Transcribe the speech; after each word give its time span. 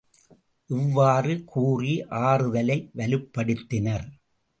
இவ்வாறு 0.69 1.43
கூறி 1.43 1.91
ஆறுதலை 2.21 2.91
வலுப்படுத்தினர். 2.95 4.07